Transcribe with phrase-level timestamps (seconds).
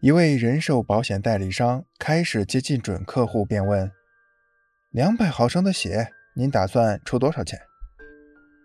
[0.00, 3.90] 一位人寿保险代理商开始接近准客户，便问
[4.92, 7.58] ：“两百毫升的血，您打算出多少钱？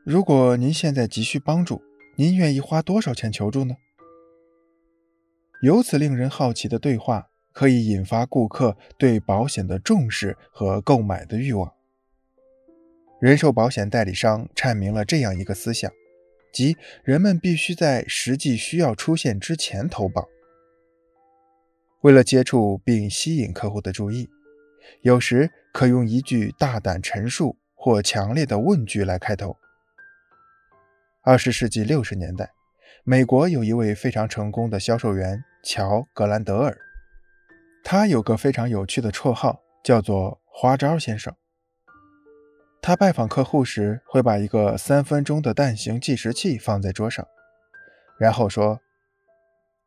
[0.06, 1.82] 如果您现在急需帮助，
[2.18, 3.76] 您愿意花多少钱求助呢？”
[5.64, 11.72] 由此令人好奇的对话，可以引发顾客对保险的重视和购买的欲望。
[13.22, 15.90] 人寿保险代理商阐明了这样一个思想，
[16.52, 16.76] 即
[17.06, 20.28] 人们必须在实际需要出现之前投保。
[22.02, 24.30] 为了接触并吸引客户的注意，
[25.02, 29.56] 有时可用一句大胆陈述或强烈的问句来开头。
[31.24, 32.52] 二十世纪六十年代，
[33.04, 36.76] 美国有一位非常成功的销售员乔·格兰德尔，
[37.84, 41.36] 他有个非常有趣的绰号，叫做“花招先生”。
[42.82, 47.28] 他拜访客户时，会把一个三分钟的蛋形计时器放在桌上，
[48.18, 48.80] 然后说：“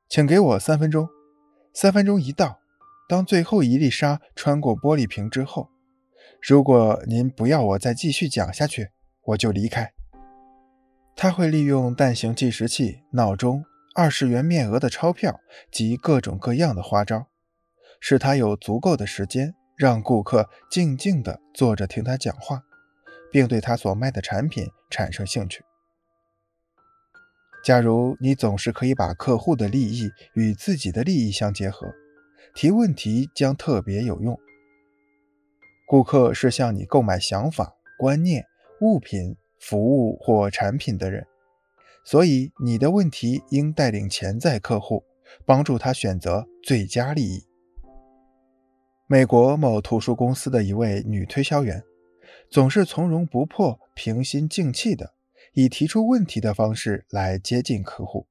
[0.08, 1.08] 请给我三分钟。
[1.74, 2.60] 三分钟一到，
[3.08, 5.68] 当最后一粒沙穿过玻璃瓶之后，
[6.40, 8.90] 如果您不要我再继续讲下去，
[9.24, 9.92] 我就离开。”
[11.16, 17.26] 他会利用蛋形计时器、闹钟、二十元面额的钞票及各种各样的花招，
[18.00, 22.62] 使他有足够的时间让顾客静静地坐着听他讲话。
[23.32, 25.64] 并对他所卖的产品产生兴趣。
[27.64, 31.90] 假如你总是可以把客户的利益与自己的利益相结合，
[32.54, 34.38] 提问题将特别有用。
[35.86, 38.44] 顾客是向你购买想法、观念、
[38.82, 41.26] 物品、服务或产品的人，
[42.04, 45.02] 所以你的问题应带领潜在客户，
[45.46, 47.46] 帮助他选择最佳利益。
[49.06, 51.82] 美国某图书公司的一位女推销员。
[52.50, 55.14] 总是从容不迫、平心静气的，
[55.54, 58.26] 以提出问题的方式来接近客户。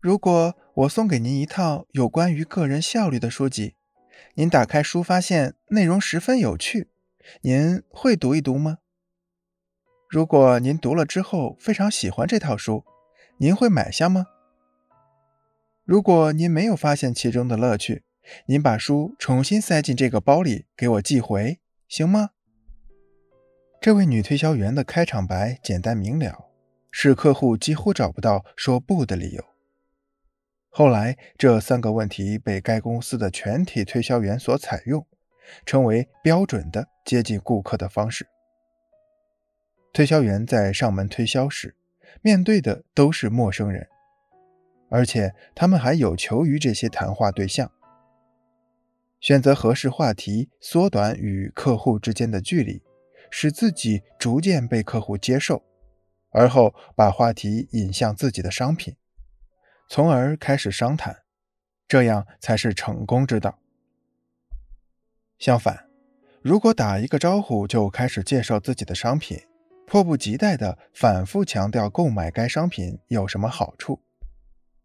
[0.00, 3.74] 如果我送给您一套有关于个人效率的书籍，
[4.34, 6.88] 您打开书发现内容十分有趣，
[7.42, 8.78] 您会读一读吗？
[10.08, 12.84] 如果您读了之后非常喜欢这套书，
[13.38, 14.26] 您会买下吗？
[15.84, 18.04] 如果您没有发现其中的乐趣，
[18.46, 22.30] 您把书重新塞进这个包里给我寄回，行吗？
[23.88, 26.50] 这位女推销员的开场白简单明了，
[26.90, 29.42] 使客户几乎找不到说不的理由。
[30.68, 35.06] 后来，这三个问题被该公司的全体推销员所采用，
[35.64, 38.28] 成为标准的接近顾客的方式。
[39.94, 41.74] 推销员在上门推销时，
[42.20, 43.88] 面对的都是陌生人，
[44.90, 47.72] 而且他们还有求于这些谈话对象。
[49.18, 52.82] 选择合适话题，缩短与客户之间的距离。
[53.30, 55.62] 使自己逐渐被客户接受，
[56.30, 58.96] 而后把话题引向自己的商品，
[59.88, 61.22] 从而开始商谈，
[61.86, 63.58] 这样才是成功之道。
[65.38, 65.88] 相反，
[66.42, 69.40] 如果打一个招呼就开始介绍自己的商品，
[69.86, 74.02] 迫不及待地反复强调购买该商品有什么好处，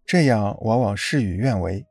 [0.06, 1.86] 这样往往事与愿违。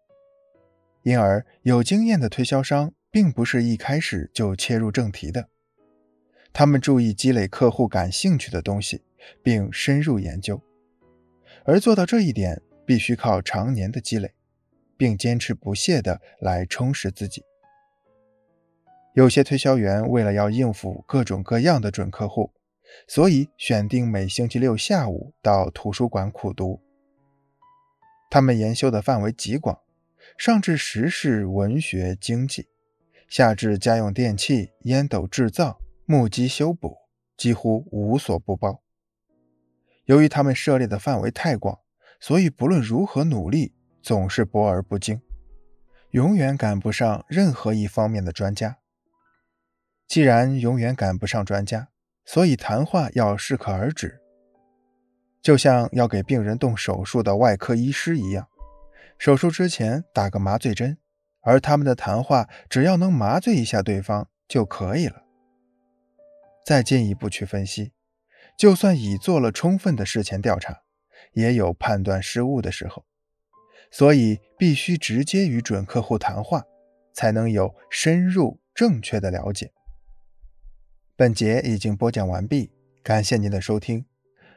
[1.02, 5.48] 因而，有经验的推销商并不是一开始就切入正题的。
[6.52, 9.02] 他们注意积累客户感兴趣的东西，
[9.42, 10.60] 并深入研究，
[11.64, 14.34] 而做到这一点必须靠常年的积累，
[14.96, 17.42] 并坚持不懈地来充实自己。
[19.14, 22.52] 有些推销员为了要应付各种各样的准客户，
[23.06, 26.80] 所以选定每星期六下午到图书馆苦读。
[28.30, 29.78] 他们研修的范围极广，
[30.38, 32.69] 上至时事、文学、经济，
[33.28, 35.81] 下至家用电器、烟斗制造。
[36.04, 36.96] 木屐修补
[37.36, 38.82] 几乎无所不包。
[40.04, 41.78] 由于他们涉猎的范围太广，
[42.20, 45.22] 所以不论如何努力，总是博而不精，
[46.10, 48.78] 永远赶不上任何一方面的专家。
[50.08, 51.88] 既然永远赶不上专家，
[52.24, 54.20] 所以谈话要适可而止，
[55.40, 58.49] 就像要给病人动手术的外科医师一样，
[59.19, 60.99] 手术之前打个麻醉针，
[61.40, 65.22] 而他们的谈话只要能麻醉一下对方就可以了。
[66.64, 67.93] 再进一步去分析，
[68.59, 70.82] 就算已做了充分的事前调查，
[71.32, 73.05] 也有判断失误的时候，
[73.91, 76.64] 所以必须直接与准客户谈话，
[77.12, 79.73] 才能有深入正确的了解。
[81.17, 82.73] 本节已经播讲完毕，
[83.03, 84.06] 感谢您的收听，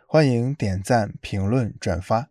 [0.07, 2.30] 欢迎点赞、评论、转发。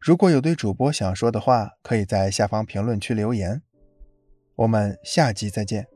[0.00, 3.62] 如果有对主播想说的话，可以在下方评论区留言。
[4.56, 5.91] 我们下集再见。